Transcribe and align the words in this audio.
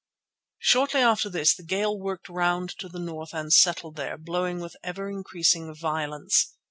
Shortly 0.57 1.01
after 1.01 1.29
this 1.29 1.53
the 1.53 1.61
gale 1.61 1.95
worked 1.95 2.27
round 2.27 2.71
to 2.79 2.89
the 2.89 2.97
north 2.97 3.35
and 3.35 3.53
settled 3.53 3.97
there, 3.97 4.17
blowing 4.17 4.59
with 4.59 4.75
ever 4.83 5.07
increasing 5.11 5.71
violence. 5.75 6.55